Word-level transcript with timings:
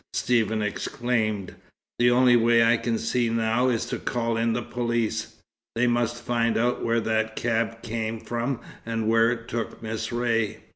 Stephen 0.13 0.63
exclaimed. 0.63 1.53
"The 1.99 2.09
only 2.09 2.35
way 2.35 2.63
I 2.63 2.75
can 2.77 2.97
see 2.97 3.29
now 3.29 3.69
is 3.69 3.85
to 3.85 3.99
call 3.99 4.35
in 4.35 4.53
the 4.53 4.63
police. 4.63 5.35
They 5.75 5.85
must 5.85 6.23
find 6.23 6.57
out 6.57 6.83
where 6.83 7.01
that 7.01 7.35
cab 7.35 7.83
came 7.83 8.19
from 8.19 8.61
and 8.83 9.07
where 9.07 9.29
it 9.31 9.47
took 9.47 9.83
Miss 9.83 10.11
Ray. 10.11 10.61